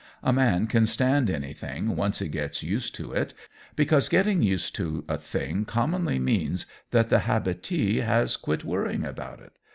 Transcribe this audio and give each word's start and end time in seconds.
A 0.23 0.33
man 0.33 0.65
can 0.65 0.87
stand 0.87 1.29
anything 1.29 1.95
once 1.95 2.17
he 2.17 2.27
gets 2.27 2.63
used 2.63 2.95
to 2.95 3.13
it 3.13 3.35
because 3.75 4.09
getting 4.09 4.41
used 4.41 4.73
to 4.77 5.05
a 5.07 5.19
thing 5.19 5.63
commonly 5.63 6.17
means 6.17 6.65
that 6.89 7.09
the 7.09 7.19
habitee 7.19 7.97
has 8.01 8.35
quit 8.35 8.63
worrying 8.63 9.05
about 9.05 9.41
it. 9.41 9.53